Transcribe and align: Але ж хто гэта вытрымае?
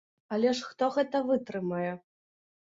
Але 0.37 0.53
ж 0.59 0.69
хто 0.69 0.89
гэта 0.95 1.23
вытрымае? 1.29 1.91